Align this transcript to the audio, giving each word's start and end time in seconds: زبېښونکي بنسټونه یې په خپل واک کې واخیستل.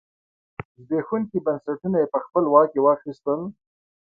زبېښونکي 0.81 1.37
بنسټونه 1.45 1.97
یې 2.01 2.07
په 2.13 2.19
خپل 2.25 2.43
واک 2.51 2.67
کې 2.73 2.79
واخیستل. 2.83 3.41